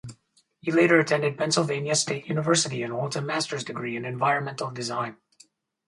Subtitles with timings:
[0.61, 5.17] He later attended Pennsylvania State University and holds a Master's Degree in Environmental Design.